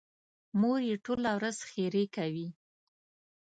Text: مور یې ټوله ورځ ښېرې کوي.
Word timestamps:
مور 0.59 0.79
یې 0.89 0.95
ټوله 1.05 1.31
ورځ 1.37 1.57
ښېرې 1.69 2.03
کوي. 2.15 2.47